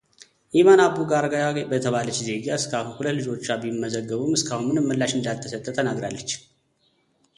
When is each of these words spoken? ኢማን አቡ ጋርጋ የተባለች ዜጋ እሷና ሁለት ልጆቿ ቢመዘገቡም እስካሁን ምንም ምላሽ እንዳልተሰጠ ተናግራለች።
ኢማን 0.59 0.79
አቡ 0.85 0.95
ጋርጋ 1.11 1.33
የተባለች 1.73 2.17
ዜጋ 2.27 2.47
እሷና 2.59 2.91
ሁለት 2.97 3.15
ልጆቿ 3.17 3.47
ቢመዘገቡም 3.63 4.33
እስካሁን 4.39 4.65
ምንም 4.71 4.89
ምላሽ 4.91 5.13
እንዳልተሰጠ 5.19 5.67
ተናግራለች። 5.79 6.29